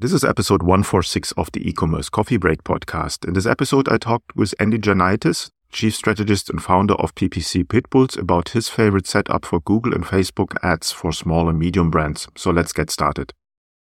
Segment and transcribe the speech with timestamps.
[0.00, 3.28] This is episode 146 of the e-commerce coffee break podcast.
[3.28, 8.16] In this episode, I talked with Andy Janaitis, chief strategist and founder of PPC Pitbulls
[8.16, 12.28] about his favorite setup for Google and Facebook ads for small and medium brands.
[12.34, 13.34] So let's get started.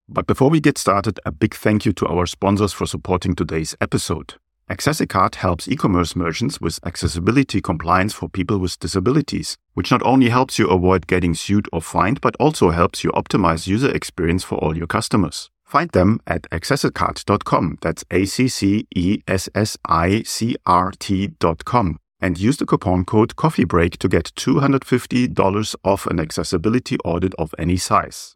[0.10, 3.74] But before we get started, a big thank you to our sponsors for supporting today's
[3.80, 4.34] episode.
[4.70, 10.60] AccessiCart helps e-commerce merchants with accessibility compliance for people with disabilities, which not only helps
[10.60, 14.76] you avoid getting sued or fined, but also helps you optimize user experience for all
[14.76, 15.50] your customers.
[15.70, 17.78] Find them at accessicart.com.
[17.82, 22.00] That's A C C E S S I C R T.com.
[22.20, 27.78] And use the coupon code COFFEEBREAK to get $250 off an accessibility audit of any
[27.78, 28.36] size.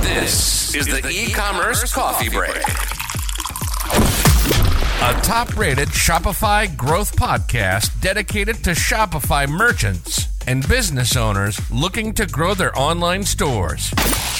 [0.00, 2.56] This is the e-commerce coffee break.
[5.02, 12.54] A top-rated Shopify growth podcast dedicated to Shopify merchants and business owners looking to grow
[12.54, 13.92] their online stores.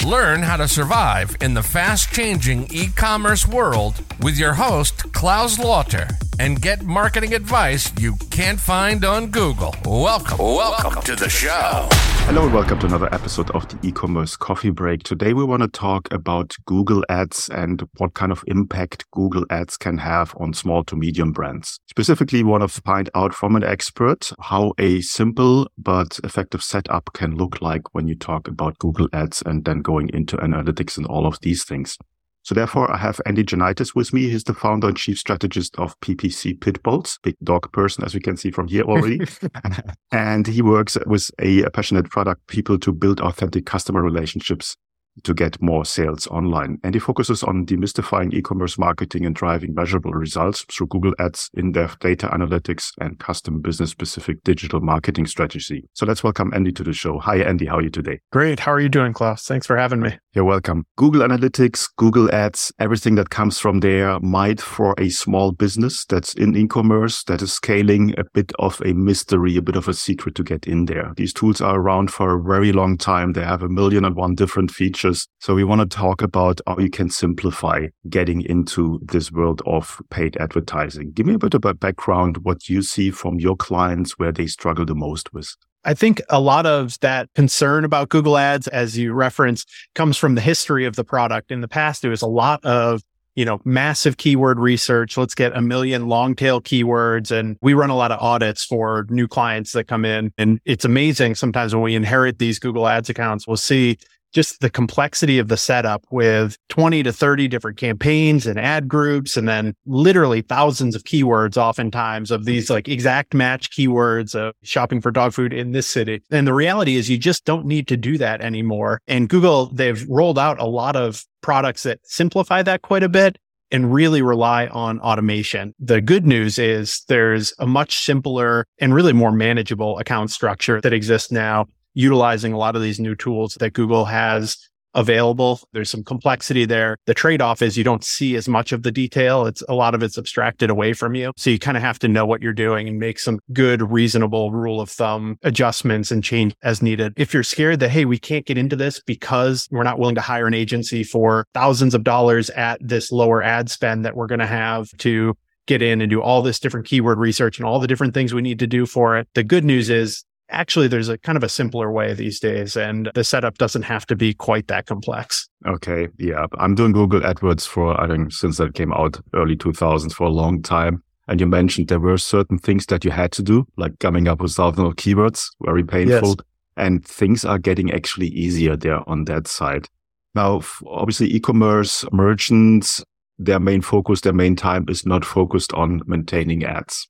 [0.05, 5.59] Learn how to survive in the fast changing e commerce world with your host, Claus
[5.59, 6.07] Lauter,
[6.39, 9.75] and get marketing advice you can't find on Google.
[9.85, 11.87] Welcome, welcome to the show.
[12.25, 15.03] Hello, and welcome to another episode of the e commerce coffee break.
[15.03, 19.77] Today, we want to talk about Google Ads and what kind of impact Google Ads
[19.77, 21.79] can have on small to medium brands.
[21.89, 27.11] Specifically, we want to find out from an expert how a simple but effective setup
[27.13, 31.05] can look like when you talk about Google Ads and then going into analytics and
[31.07, 31.97] all of these things.
[32.43, 34.29] So therefore, I have Andy Janaitis with me.
[34.29, 38.35] He's the founder and chief strategist of PPC Pitbulls, big dog person, as we can
[38.35, 39.21] see from here already.
[40.11, 44.75] and he works with a passionate product people to build authentic customer relationships
[45.23, 46.79] to get more sales online.
[46.83, 51.99] And he focuses on demystifying e-commerce marketing and driving measurable results through Google Ads, in-depth
[51.99, 55.83] data analytics, and custom business-specific digital marketing strategy.
[55.93, 57.19] So let's welcome Andy to the show.
[57.19, 57.65] Hi, Andy.
[57.65, 58.19] How are you today?
[58.31, 58.59] Great.
[58.59, 59.43] How are you doing, Claus?
[59.43, 60.17] Thanks for having me.
[60.33, 60.85] You're welcome.
[60.95, 66.33] Google Analytics, Google Ads, everything that comes from there might for a small business that's
[66.33, 70.33] in e-commerce that is scaling a bit of a mystery, a bit of a secret
[70.35, 71.13] to get in there.
[71.17, 73.33] These tools are around for a very long time.
[73.33, 75.27] They have a million and one different features features.
[75.39, 80.01] So we want to talk about how you can simplify getting into this world of
[80.09, 81.11] paid advertising.
[81.11, 84.47] Give me a bit of a background, what you see from your clients where they
[84.47, 85.55] struggle the most with.
[85.85, 90.35] I think a lot of that concern about Google Ads, as you referenced, comes from
[90.35, 91.51] the history of the product.
[91.51, 93.01] In the past, it was a lot of
[93.35, 95.17] you know, massive keyword research.
[95.17, 97.31] Let's get a million long tail keywords.
[97.31, 100.31] And we run a lot of audits for new clients that come in.
[100.37, 103.97] And it's amazing sometimes when we inherit these Google ads accounts, we'll see
[104.33, 109.37] just the complexity of the setup with 20 to 30 different campaigns and ad groups,
[109.37, 114.99] and then literally thousands of keywords, oftentimes of these like exact match keywords of shopping
[114.99, 116.21] for dog food in this city.
[116.31, 118.99] And the reality is you just don't need to do that anymore.
[119.07, 123.37] And Google, they've rolled out a lot of products that simplify that quite a bit
[123.71, 125.73] and really rely on automation.
[125.79, 130.93] The good news is there's a much simpler and really more manageable account structure that
[130.93, 134.57] exists now utilizing a lot of these new tools that Google has
[134.93, 135.59] available.
[135.71, 136.97] There's some complexity there.
[137.05, 139.45] The trade off is you don't see as much of the detail.
[139.45, 141.31] It's a lot of it's abstracted away from you.
[141.35, 144.51] So you kind of have to know what you're doing and make some good, reasonable
[144.51, 147.13] rule of thumb adjustments and change as needed.
[147.17, 150.21] If you're scared that, Hey, we can't get into this because we're not willing to
[150.21, 154.39] hire an agency for thousands of dollars at this lower ad spend that we're going
[154.39, 157.87] to have to get in and do all this different keyword research and all the
[157.87, 159.27] different things we need to do for it.
[159.33, 163.11] The good news is actually there's a kind of a simpler way these days and
[163.15, 165.49] the setup doesn't have to be quite that complex.
[165.65, 170.13] Okay yeah i'm doing google adwords for i think since that came out early 2000s
[170.13, 171.03] for a long time.
[171.27, 174.41] And you mentioned there were certain things that you had to do like coming up
[174.41, 176.29] with thousands of keywords very painful.
[176.29, 176.35] Yes.
[176.75, 179.87] and things are getting actually easier there on that side.
[180.35, 183.03] Now obviously e-commerce merchants
[183.39, 187.07] their main focus their main time is not focused on maintaining ads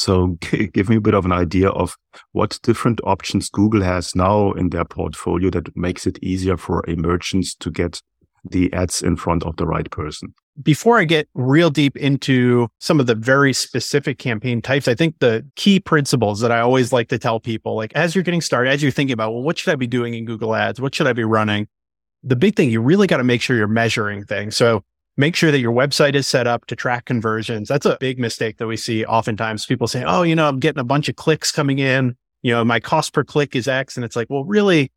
[0.00, 0.26] so
[0.72, 1.96] give me a bit of an idea of
[2.32, 6.96] what different options Google has now in their portfolio that makes it easier for a
[6.96, 8.00] merchant to get
[8.48, 10.32] the ads in front of the right person.
[10.62, 15.18] Before I get real deep into some of the very specific campaign types, I think
[15.18, 18.70] the key principles that I always like to tell people, like as you're getting started,
[18.70, 20.80] as you're thinking about, well, what should I be doing in Google ads?
[20.80, 21.68] What should I be running?
[22.22, 24.56] The big thing, you really got to make sure you're measuring things.
[24.56, 24.82] So
[25.16, 27.68] make sure that your website is set up to track conversions.
[27.68, 29.66] That's a big mistake that we see oftentimes.
[29.66, 32.16] People say, Oh, you know, I'm getting a bunch of clicks coming in.
[32.42, 33.96] You know, my cost per click is X.
[33.96, 34.90] And it's like, well, really,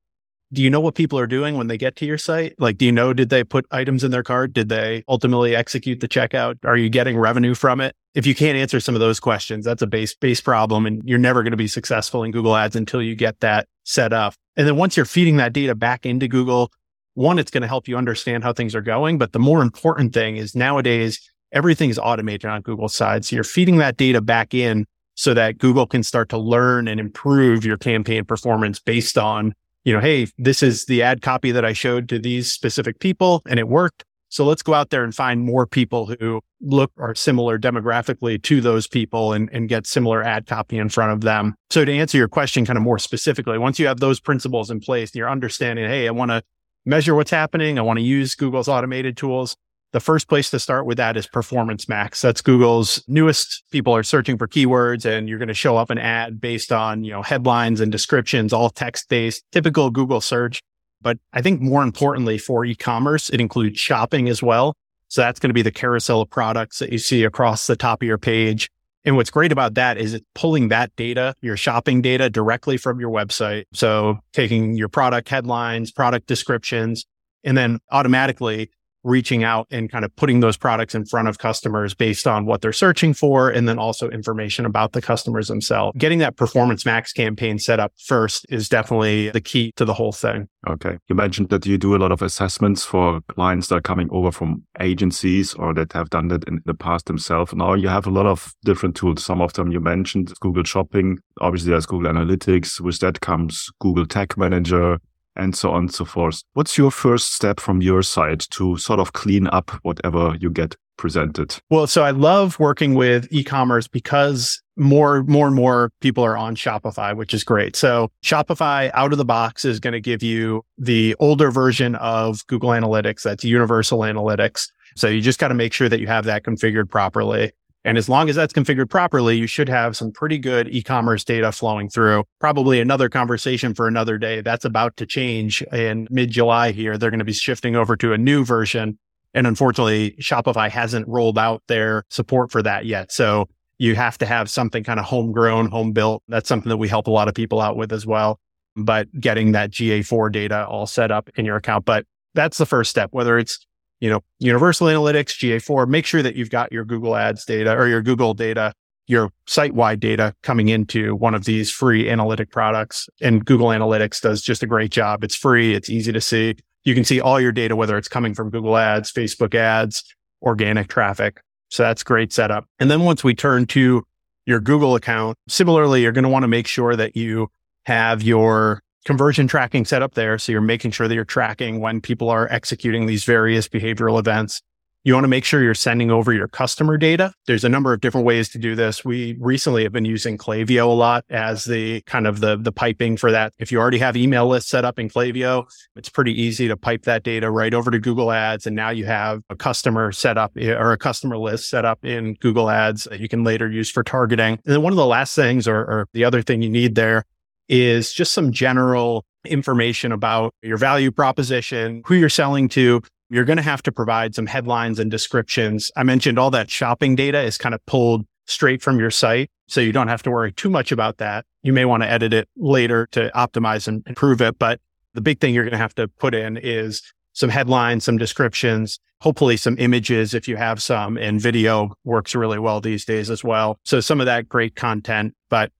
[0.54, 2.54] do you know what people are doing when they get to your site?
[2.60, 4.54] Like, do you know, did they put items in their cart?
[4.54, 6.58] Did they ultimately execute the checkout?
[6.64, 7.96] Are you getting revenue from it?
[8.14, 10.86] If you can't answer some of those questions, that's a base, base problem.
[10.86, 14.14] And you're never going to be successful in Google ads until you get that set
[14.14, 14.36] up.
[14.56, 16.72] And then once you're feeding that data back into Google,
[17.16, 19.18] one, it's going to help you understand how things are going.
[19.18, 21.20] But the more important thing is nowadays,
[21.52, 23.26] everything is automated on Google's side.
[23.26, 27.00] So you're feeding that data back in so that Google can start to learn and
[27.00, 31.64] improve your campaign performance based on, you know, hey, this is the ad copy that
[31.64, 34.04] I showed to these specific people and it worked.
[34.30, 38.62] So let's go out there and find more people who look are similar demographically to
[38.62, 41.54] those people and, and get similar ad copy in front of them.
[41.70, 44.80] So to answer your question kind of more specifically, once you have those principles in
[44.80, 46.42] place, and you're understanding, hey, I want to
[46.86, 47.78] measure what's happening.
[47.78, 49.56] I want to use Google's automated tools.
[49.92, 52.20] The first place to start with that is Performance Max.
[52.22, 53.64] That's Google's newest.
[53.72, 57.04] People are searching for keywords and you're going to show up an ad based on,
[57.04, 60.62] you know, headlines and descriptions, all text based, typical Google search.
[61.00, 64.74] But I think more importantly for e-commerce, it includes shopping as well.
[65.10, 68.02] So that's going to be the carousel of products that you see across the top
[68.02, 68.70] of your page.
[69.06, 73.00] And what's great about that is it's pulling that data, your shopping data directly from
[73.00, 73.66] your website.
[73.74, 77.06] So taking your product headlines, product descriptions,
[77.44, 78.70] and then automatically
[79.04, 82.62] reaching out and kind of putting those products in front of customers based on what
[82.62, 83.50] they're searching for.
[83.50, 85.98] And then also information about the customers themselves.
[85.98, 90.12] Getting that performance max campaign set up first is definitely the key to the whole
[90.12, 90.48] thing.
[90.68, 90.98] Okay.
[91.10, 94.32] You mentioned that you do a lot of assessments for clients that are coming over
[94.32, 97.54] from agencies or that have done that in the past themselves.
[97.54, 99.24] Now you have a lot of different tools.
[99.24, 101.20] Some of them you mentioned Google Shopping.
[101.42, 102.80] Obviously there's Google Analytics.
[102.80, 105.00] With that comes Google Tag Manager,
[105.36, 106.44] and so on and so forth.
[106.54, 110.76] What's your first step from your side to sort of clean up whatever you get
[110.98, 111.58] presented?
[111.70, 116.56] Well, so I love working with e-commerce because more, more and more people are on
[116.56, 117.76] Shopify, which is great.
[117.76, 122.46] So Shopify out of the box is going to give you the older version of
[122.48, 123.24] Google Analytics.
[123.24, 124.68] That's universal analytics.
[124.96, 127.52] So you just got to make sure that you have that configured properly.
[127.86, 131.52] And as long as that's configured properly, you should have some pretty good e-commerce data
[131.52, 132.24] flowing through.
[132.40, 134.42] Probably another conversation for another day.
[134.42, 136.98] That's about to change in mid July here.
[136.98, 138.98] They're going to be shifting over to a new version.
[139.34, 143.12] And unfortunately, Shopify hasn't rolled out their support for that yet.
[143.12, 143.50] So
[143.80, 146.24] you have to have something kind of homegrown, home built.
[146.28, 148.40] That's something that we help a lot of people out with as well.
[148.76, 151.86] But getting that GA4 data all set up in your account.
[151.86, 153.66] But that's the first step, whether it's
[154.04, 157.88] you know, Universal Analytics, GA4, make sure that you've got your Google Ads data or
[157.88, 158.74] your Google data,
[159.08, 163.08] your site wide data coming into one of these free analytic products.
[163.22, 165.24] And Google Analytics does just a great job.
[165.24, 165.74] It's free.
[165.74, 166.58] It's easy to see.
[166.84, 170.04] You can see all your data, whether it's coming from Google Ads, Facebook ads,
[170.42, 171.40] organic traffic.
[171.70, 172.66] So that's great setup.
[172.80, 174.04] And then once we turn to
[174.46, 177.48] your Google account, similarly, you're going to want to make sure that you
[177.86, 180.38] have your conversion tracking set up there.
[180.38, 184.62] So you're making sure that you're tracking when people are executing these various behavioral events.
[185.06, 187.34] You want to make sure you're sending over your customer data.
[187.46, 189.04] There's a number of different ways to do this.
[189.04, 193.18] We recently have been using Klaviyo a lot as the kind of the, the piping
[193.18, 193.52] for that.
[193.60, 195.66] If you already have email lists set up in Klaviyo,
[195.98, 198.66] it's pretty easy to pipe that data right over to Google Ads.
[198.66, 202.06] And now you have a customer set up eh, or a customer list set up
[202.06, 204.54] in Google Ads that you can later use for targeting.
[204.54, 207.26] And then one of the last things or, or the other thing you need there
[207.70, 213.02] is just some general information about your value proposition, who you're selling to.
[213.30, 215.92] You're going to have to provide some headlines and descriptions.
[215.96, 219.50] I mentioned all that shopping data is kind of pulled straight from your site.
[219.68, 221.46] So you don't have to worry too much about that.
[221.64, 224.60] You may want to edit it later to optimize and improve it.
[224.60, 224.80] But
[225.14, 227.02] the big thing you're going to have to put in is
[227.34, 232.60] some headlines, some descriptions, hopefully some images if you have some and video works really
[232.60, 233.80] well these days as well.
[233.86, 235.72] So some of that great content, but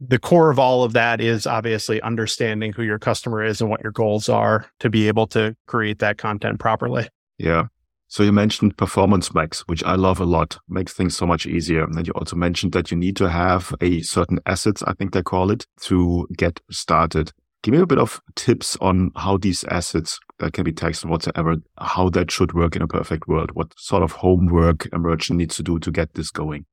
[0.00, 3.82] the core of all of that is obviously understanding who your customer is and what
[3.82, 7.08] your goals are to be able to create that content properly.
[7.38, 7.66] Yeah.
[8.08, 11.84] So you mentioned Performance Max, which I love a lot, makes things so much easier.
[11.84, 15.22] And you also mentioned that you need to have a certain assets, I think they
[15.22, 17.32] call it, to get started.
[17.62, 21.10] Give me a bit of tips on how these assets that can be text and
[21.10, 23.50] whatsoever, how that should work in a perfect world.
[23.52, 26.66] What sort of homework a merchant needs to do to get this going?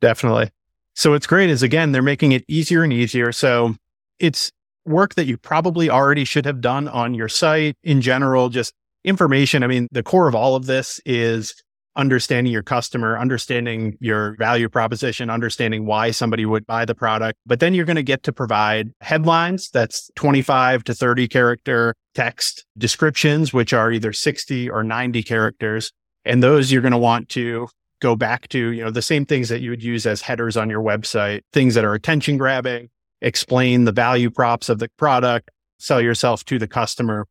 [0.00, 0.50] Definitely.
[0.94, 3.32] So what's great is again, they're making it easier and easier.
[3.32, 3.74] So
[4.18, 4.50] it's
[4.86, 8.72] work that you probably already should have done on your site in general, just
[9.04, 9.62] information.
[9.62, 11.54] I mean, the core of all of this is
[11.96, 17.38] understanding your customer, understanding your value proposition, understanding why somebody would buy the product.
[17.46, 22.64] But then you're going to get to provide headlines that's 25 to 30 character text
[22.76, 25.92] descriptions, which are either 60 or 90 characters.
[26.24, 27.68] And those you're going to want to
[28.00, 30.70] go back to, you know, the same things that you would use as headers on
[30.70, 36.00] your website, things that are attention grabbing, explain the value props of the product, sell
[36.00, 37.26] yourself to the customer.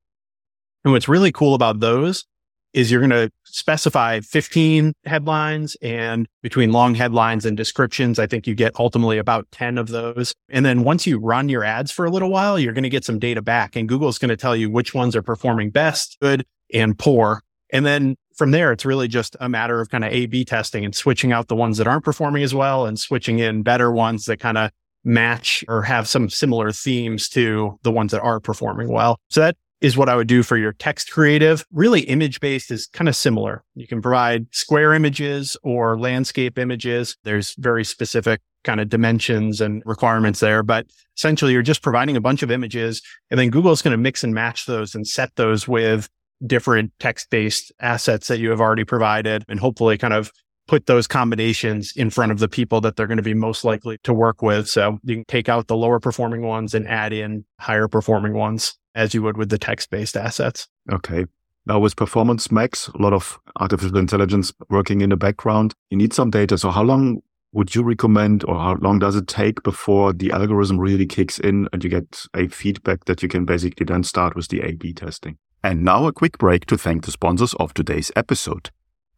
[0.84, 2.26] And what's really cool about those
[2.74, 8.48] is you're going to specify 15 headlines and between long headlines and descriptions, I think
[8.48, 10.34] you get ultimately about 10 of those.
[10.50, 13.06] And then once you run your ads for a little while, you're going to get
[13.06, 16.46] some data back and Google's going to tell you which ones are performing best, good
[16.74, 17.42] and poor.
[17.70, 20.84] And then from there, it's really just a matter of kind of A B testing
[20.84, 24.26] and switching out the ones that aren't performing as well and switching in better ones
[24.26, 24.72] that kind of
[25.04, 29.20] match or have some similar themes to the ones that are performing well.
[29.30, 31.66] So that is what I would do for your text creative.
[31.74, 33.66] Really image based is kind of similar.
[33.76, 37.18] You can provide square images or landscape images.
[37.26, 40.88] There's very specific kind of dimensions and requirements there, but
[41.18, 44.24] essentially you're just providing a bunch of images and then Google is going to mix
[44.24, 46.08] and match those and set those with
[46.46, 50.32] different text based assets that you have already provided and hopefully kind of
[50.68, 53.98] put those combinations in front of the people that they're going to be most likely
[54.04, 54.68] to work with.
[54.68, 58.78] So you can take out the lower performing ones and add in higher performing ones
[58.96, 60.68] as you would with the text based assets.
[60.92, 61.26] Okay.
[61.66, 66.14] Now with Performance Max, a lot of artificial intelligence working in the background, you need
[66.14, 66.58] some data.
[66.58, 67.22] So how long
[67.54, 71.68] would you recommend or how long does it take before the algorithm really kicks in
[71.72, 75.38] and you get a feedback that you can basically then start with the A-B testing?
[75.66, 78.70] And now a quick break to thank the sponsors of today's episode.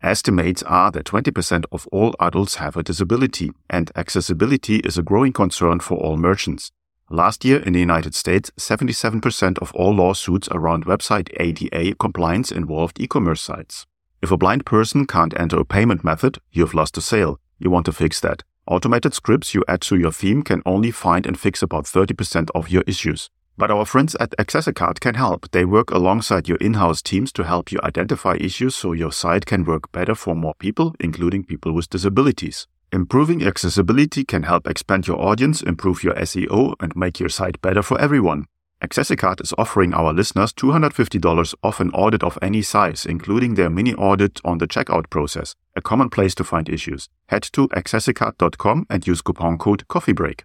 [0.04, 5.34] Estimates are that 20% of all adults have a disability and accessibility is a growing
[5.34, 6.72] concern for all merchants.
[7.10, 13.02] Last year in the United States, 77% of all lawsuits around website ADA compliance involved
[13.02, 13.88] e-commerce sites.
[14.22, 17.40] If a blind person can't enter a payment method, you've lost a sale.
[17.58, 18.44] You want to fix that.
[18.68, 22.70] Automated scripts you add to your theme can only find and fix about 30% of
[22.70, 23.32] your issues.
[23.58, 25.50] But our friends at Accessicart can help.
[25.52, 29.64] They work alongside your in-house teams to help you identify issues so your site can
[29.64, 32.68] work better for more people, including people with disabilities.
[32.92, 37.82] Improving accessibility can help expand your audience, improve your SEO, and make your site better
[37.82, 38.46] for everyone.
[38.82, 43.94] Accessicart is offering our listeners $250 off an audit of any size, including their mini
[43.94, 47.08] audit on the checkout process, a common place to find issues.
[47.28, 50.42] Head to accessicart.com and use coupon code CoffeeBreak.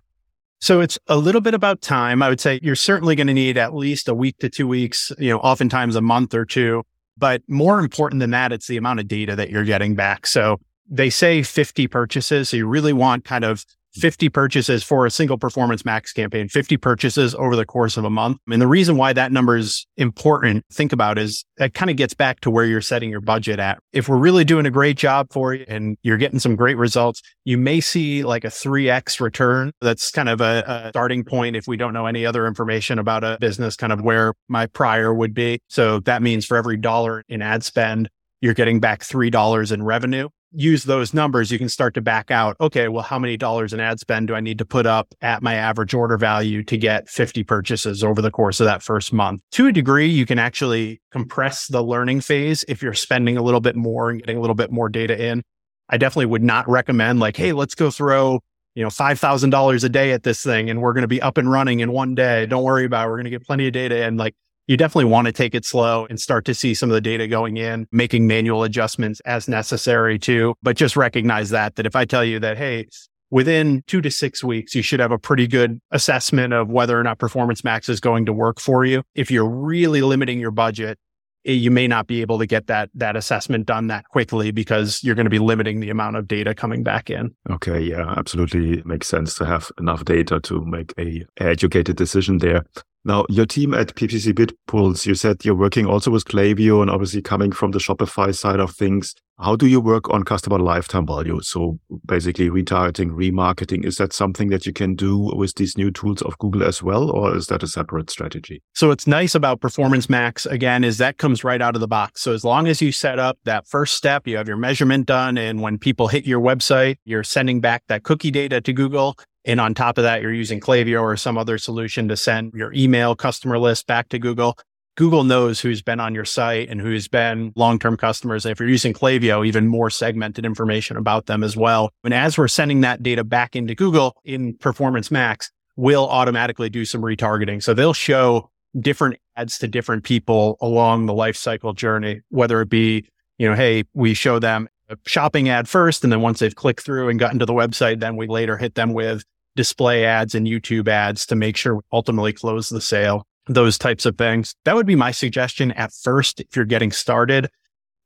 [0.60, 2.22] So it's a little bit about time.
[2.22, 5.10] I would say you're certainly going to need at least a week to two weeks,
[5.18, 6.82] you know, oftentimes a month or two.
[7.16, 10.26] But more important than that, it's the amount of data that you're getting back.
[10.26, 12.50] So they say 50 purchases.
[12.50, 16.76] So you really want kind of 50 purchases for a single performance max campaign, 50
[16.76, 18.38] purchases over the course of a month.
[18.50, 22.14] And the reason why that number is important, think about is that kind of gets
[22.14, 23.78] back to where you're setting your budget at.
[23.92, 27.22] If we're really doing a great job for you and you're getting some great results,
[27.44, 29.72] you may see like a 3x return.
[29.80, 33.24] That's kind of a, a starting point if we don't know any other information about
[33.24, 35.60] a business, kind of where my prior would be.
[35.68, 38.08] So that means for every dollar in ad spend,
[38.40, 42.56] you're getting back $3 in revenue use those numbers, you can start to back out,
[42.60, 45.42] okay, well, how many dollars in ad spend do I need to put up at
[45.42, 49.42] my average order value to get 50 purchases over the course of that first month?
[49.52, 53.60] To a degree, you can actually compress the learning phase if you're spending a little
[53.60, 55.42] bit more and getting a little bit more data in.
[55.88, 58.40] I definitely would not recommend like, hey, let's go throw
[58.74, 61.50] you know, $5,000 a day at this thing and we're going to be up and
[61.50, 62.46] running in one day.
[62.46, 63.10] Don't worry about it.
[63.10, 64.04] We're going to get plenty of data.
[64.04, 64.34] And like,
[64.70, 67.26] you definitely want to take it slow and start to see some of the data
[67.26, 70.54] going in, making manual adjustments as necessary too.
[70.62, 72.86] But just recognize that, that if I tell you that, hey,
[73.30, 77.02] within two to six weeks, you should have a pretty good assessment of whether or
[77.02, 79.02] not Performance Max is going to work for you.
[79.16, 81.00] If you're really limiting your budget,
[81.44, 85.02] eh, you may not be able to get that that assessment done that quickly because
[85.02, 87.34] you're going to be limiting the amount of data coming back in.
[87.50, 92.64] Okay, yeah, absolutely makes sense to have enough data to make a educated decision there.
[93.04, 97.22] Now, your team at PPC Pitbulls, you said you're working also with Klaviyo and obviously
[97.22, 99.14] coming from the Shopify side of things.
[99.38, 101.40] How do you work on customer lifetime value?
[101.40, 106.20] So basically retargeting, remarketing, is that something that you can do with these new tools
[106.20, 108.62] of Google as well, or is that a separate strategy?
[108.74, 112.20] So what's nice about Performance Max again is that comes right out of the box.
[112.20, 115.38] So as long as you set up that first step, you have your measurement done.
[115.38, 119.16] And when people hit your website, you're sending back that cookie data to Google.
[119.44, 122.72] And on top of that, you're using Klaviyo or some other solution to send your
[122.72, 124.56] email customer list back to Google.
[124.96, 128.44] Google knows who's been on your site and who's been long-term customers.
[128.44, 131.90] If you're using Klaviyo, even more segmented information about them as well.
[132.04, 136.84] And as we're sending that data back into Google in Performance Max, will automatically do
[136.84, 137.62] some retargeting.
[137.62, 142.68] So they'll show different ads to different people along the life cycle journey, whether it
[142.68, 144.68] be, you know, hey, we show them
[145.06, 146.04] shopping ad first.
[146.04, 148.74] And then once they've clicked through and gotten to the website, then we later hit
[148.74, 149.24] them with
[149.56, 154.06] display ads and YouTube ads to make sure we ultimately close the sale, those types
[154.06, 154.54] of things.
[154.64, 157.48] That would be my suggestion at first if you're getting started.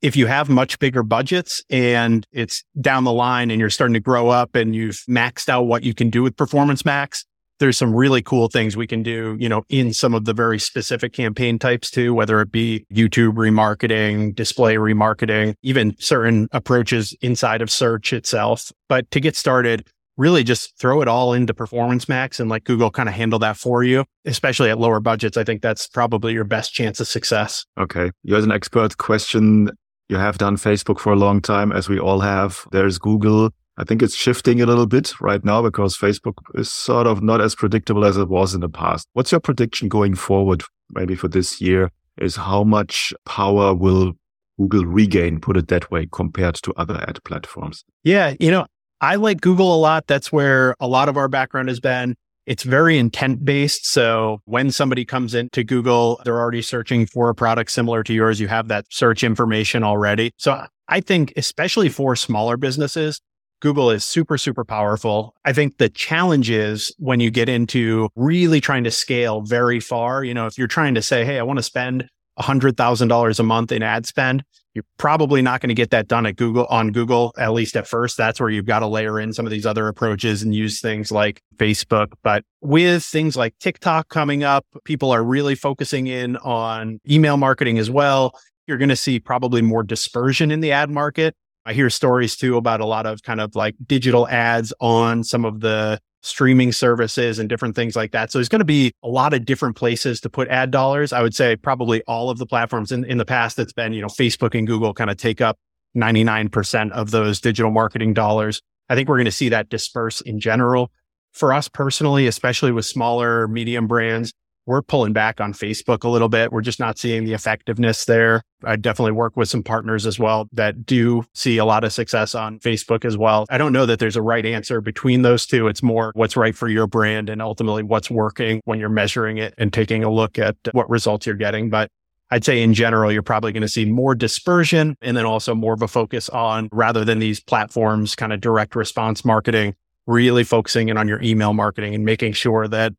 [0.03, 4.01] If you have much bigger budgets and it's down the line and you're starting to
[4.01, 7.25] grow up and you've maxed out what you can do with Performance Max,
[7.65, 10.59] there's some really cool things we can do, you know, in some of the very
[10.59, 17.63] specific campaign types too, whether it be YouTube remarketing, display remarketing, even certain approaches inside
[17.63, 18.71] of search itself.
[18.87, 22.91] But to get started, really just throw it all into performance max and let Google
[22.91, 25.39] kind of handle that for you, especially at lower budgets.
[25.39, 27.65] I think that's probably your best chance of success.
[27.81, 28.11] Okay.
[28.25, 29.71] You as an expert question,
[30.11, 32.67] you have done Facebook for a long time, as we all have.
[32.73, 33.53] There's Google.
[33.77, 37.41] I think it's shifting a little bit right now because Facebook is sort of not
[37.41, 39.09] as predictable as it was in the past.
[39.15, 44.13] What's your prediction going forward, maybe for this year, is how much power will
[44.59, 47.85] Google regain, put it that way, compared to other ad platforms?
[48.05, 48.35] Yeah.
[48.39, 48.67] You know,
[49.01, 50.07] I like Google a lot.
[50.07, 52.15] That's where a lot of our background has been.
[52.47, 53.87] It's very intent based.
[53.87, 58.39] So when somebody comes into Google, they're already searching for a product similar to yours.
[58.39, 60.33] You have that search information already.
[60.37, 63.21] So I think, especially for smaller businesses,
[63.65, 65.35] Google is super, super powerful.
[65.47, 70.23] I think the challenge is when you get into really trying to scale very far.
[70.23, 72.07] You know, if you're trying to say, Hey, I want to spend
[72.39, 74.45] $100,000 a month in ad spend,
[74.75, 77.87] you're probably not going to get that done at Google on Google, at least at
[77.87, 78.19] first.
[78.19, 81.11] That's where you've got to layer in some of these other approaches and use things
[81.11, 82.09] like Facebook.
[82.23, 87.79] But with things like TikTok coming up, people are really focusing in on email marketing
[87.79, 88.39] as well.
[88.67, 91.35] You're going to see probably more dispersion in the ad market.
[91.67, 95.45] I hear stories too about a lot of kind of like digital ads on some
[95.45, 98.33] of the streaming services and different things like that.
[98.33, 101.13] So there's going to be a lot of different places to put ad dollars.
[101.13, 104.01] I would say probably all of the platforms in, in the past, that's been, you
[104.01, 105.59] know, Facebook and Google kind of take up
[105.97, 108.63] 99% of those digital marketing dollars.
[108.89, 110.91] I think we're going to see that disperse in general.
[111.33, 114.33] For us personally, especially with smaller, medium brands,
[114.67, 116.53] we're pulling back on Facebook a little bit.
[116.53, 118.43] We're just not seeing the effectiveness there.
[118.65, 122.35] I definitely work with some partners as well that do see a lot of success
[122.35, 123.45] on Facebook as well.
[123.51, 125.69] I don't know that there's a right answer between those two.
[125.69, 129.55] It's more what's right for your brand and ultimately what's working when you're measuring it
[129.59, 131.69] and taking a look at what results you're getting.
[131.69, 131.91] But
[132.31, 135.75] I'd say in general, you're probably going to see more dispersion and then also more
[135.75, 140.89] of a focus on rather than these platforms kind of direct response marketing, really focusing
[140.89, 142.95] in on your email marketing and making sure that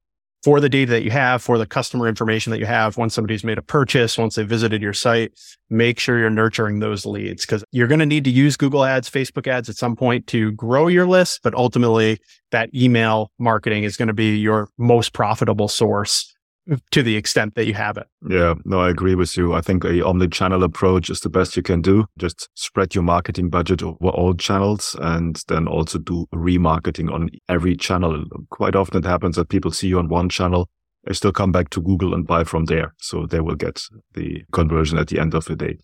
[0.45, 3.43] for the data that you have, for the customer information that you have, once somebody's
[3.43, 5.31] made a purchase, once they visited your site,
[5.71, 9.09] make sure you're nurturing those leads because you're going to need to use Google ads,
[9.09, 11.39] Facebook ads at some point to grow your list.
[11.41, 12.19] But ultimately
[12.51, 16.31] that email marketing is going to be your most profitable source
[16.91, 18.07] to the extent that you have it.
[18.27, 19.53] Yeah, no, I agree with you.
[19.53, 22.05] I think a omni-channel approach is the best you can do.
[22.17, 27.75] Just spread your marketing budget over all channels and then also do remarketing on every
[27.75, 28.23] channel.
[28.49, 30.69] Quite often it happens that people see you on one channel,
[31.05, 32.93] they still come back to Google and buy from there.
[32.99, 33.81] So they will get
[34.13, 35.77] the conversion at the end of the day.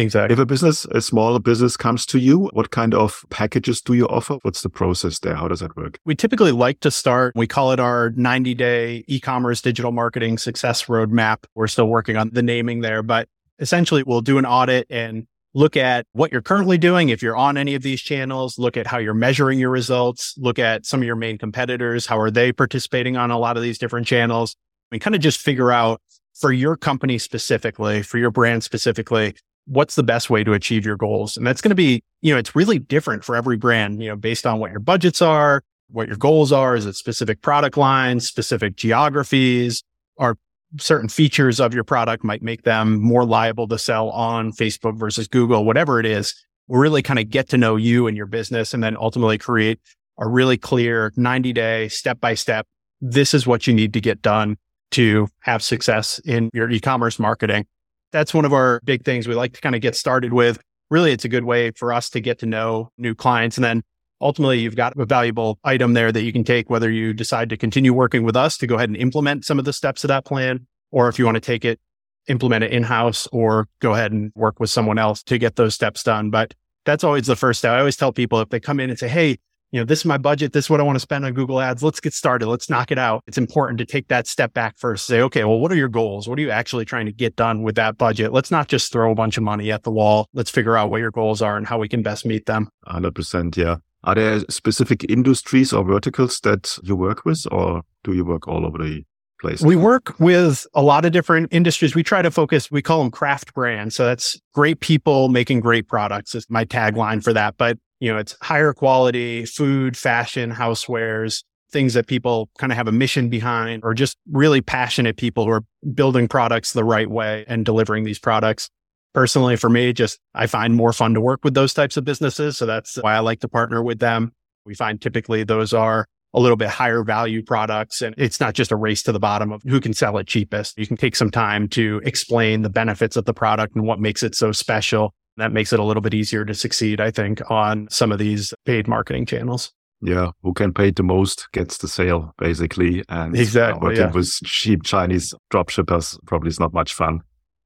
[0.00, 0.32] Exactly.
[0.32, 4.06] If a business, a small business comes to you, what kind of packages do you
[4.06, 4.38] offer?
[4.42, 5.34] What's the process there?
[5.34, 5.98] How does that work?
[6.04, 10.84] We typically like to start, we call it our 90 day e-commerce digital marketing success
[10.84, 11.44] roadmap.
[11.54, 15.76] We're still working on the naming there, but essentially we'll do an audit and look
[15.76, 17.08] at what you're currently doing.
[17.08, 20.58] If you're on any of these channels, look at how you're measuring your results, look
[20.58, 22.06] at some of your main competitors.
[22.06, 24.56] How are they participating on a lot of these different channels?
[24.90, 26.00] We kind of just figure out
[26.34, 29.34] for your company specifically, for your brand specifically,
[29.70, 31.36] what's the best way to achieve your goals?
[31.36, 34.16] And that's going to be, you know, it's really different for every brand, you know,
[34.16, 36.74] based on what your budgets are, what your goals are.
[36.74, 39.84] Is it specific product lines, specific geographies,
[40.16, 40.36] or
[40.78, 45.28] certain features of your product might make them more liable to sell on Facebook versus
[45.28, 46.34] Google, whatever it is.
[46.66, 49.80] We'll really kind of get to know you and your business and then ultimately create
[50.18, 52.66] a really clear 90 day step by step.
[53.00, 54.56] This is what you need to get done
[54.92, 57.66] to have success in your e-commerce marketing
[58.12, 60.58] that's one of our big things we like to kind of get started with.
[60.90, 63.56] Really, it's a good way for us to get to know new clients.
[63.56, 63.82] And then
[64.20, 67.56] ultimately, you've got a valuable item there that you can take, whether you decide to
[67.56, 70.24] continue working with us to go ahead and implement some of the steps of that
[70.24, 71.78] plan, or if you want to take it,
[72.26, 75.74] implement it in house, or go ahead and work with someone else to get those
[75.74, 76.30] steps done.
[76.30, 77.72] But that's always the first step.
[77.72, 79.38] I always tell people if they come in and say, Hey,
[79.72, 80.52] you know, this is my budget.
[80.52, 81.82] This is what I want to spend on Google ads.
[81.82, 82.48] Let's get started.
[82.48, 83.22] Let's knock it out.
[83.26, 85.06] It's important to take that step back first.
[85.06, 86.28] Say, okay, well, what are your goals?
[86.28, 88.32] What are you actually trying to get done with that budget?
[88.32, 90.28] Let's not just throw a bunch of money at the wall.
[90.32, 92.68] Let's figure out what your goals are and how we can best meet them.
[92.88, 93.56] 100%.
[93.56, 93.76] Yeah.
[94.02, 98.66] Are there specific industries or verticals that you work with or do you work all
[98.66, 99.04] over the
[99.40, 99.60] place?
[99.60, 101.94] We work with a lot of different industries.
[101.94, 103.94] We try to focus, we call them craft brands.
[103.94, 107.56] So that's great people making great products is my tagline for that.
[107.58, 112.88] But you know, it's higher quality food, fashion, housewares, things that people kind of have
[112.88, 117.44] a mission behind or just really passionate people who are building products the right way
[117.46, 118.68] and delivering these products.
[119.12, 122.56] Personally, for me, just I find more fun to work with those types of businesses.
[122.56, 124.32] So that's why I like to partner with them.
[124.64, 128.02] We find typically those are a little bit higher value products.
[128.02, 130.78] And it's not just a race to the bottom of who can sell it cheapest.
[130.78, 134.22] You can take some time to explain the benefits of the product and what makes
[134.22, 135.12] it so special.
[135.40, 138.54] That makes it a little bit easier to succeed, I think, on some of these
[138.66, 139.72] paid marketing channels.
[140.02, 143.02] Yeah, who can pay the most gets the sale, basically.
[143.08, 144.12] And exactly, working yeah.
[144.12, 147.20] with cheap Chinese dropshippers probably is not much fun.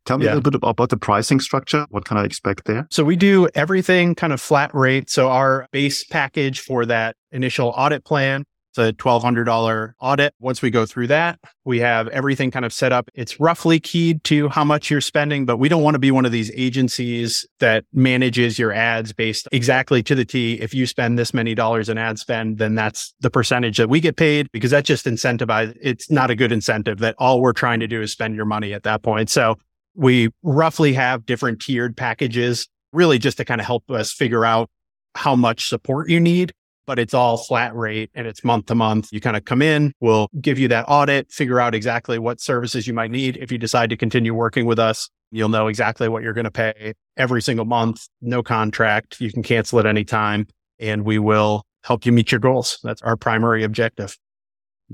[0.05, 0.35] Tell me Yeah.
[0.35, 1.87] a little bit about the pricing structure.
[1.91, 2.87] What can I expect there?
[2.91, 5.09] So we do everything kind of flat rate.
[5.11, 8.45] So our base package for that initial audit plan,
[8.77, 10.35] it's a $1,200 audit.
[10.41, 13.09] Once we go through that, we have everything kind of set up.
[13.15, 16.25] It's roughly keyed to how much you're spending, but we don't want to be one
[16.25, 20.55] of these agencies that manages your ads based exactly to the T.
[20.55, 24.01] If you spend this many dollars in ad spend, then that's the percentage that we
[24.01, 25.77] get paid because that just incentivizes.
[25.81, 28.73] It's not a good incentive that all we're trying to do is spend your money
[28.73, 29.31] at that point.
[29.31, 29.57] So
[29.95, 34.69] we roughly have different tiered packages really just to kind of help us figure out
[35.15, 36.53] how much support you need.
[36.87, 39.09] But it's all flat rate and it's month to month.
[39.11, 42.87] You kind of come in, we'll give you that audit, figure out exactly what services
[42.87, 43.39] you might need.
[43.39, 46.51] If you decide to continue working with us, you'll know exactly what you're going to
[46.51, 48.07] pay every single month.
[48.21, 49.21] No contract.
[49.21, 50.47] You can cancel at any time
[50.79, 52.79] and we will help you meet your goals.
[52.83, 54.17] That's our primary objective.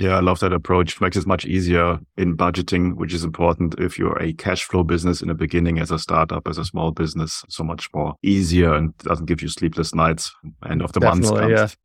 [0.00, 0.94] Yeah, I love that approach.
[0.94, 4.82] It makes it much easier in budgeting, which is important if you're a cash flow
[4.82, 8.72] business in the beginning as a startup, as a small business, so much more easier
[8.72, 10.32] and doesn't give you sleepless nights.
[10.68, 11.76] End of the month comes.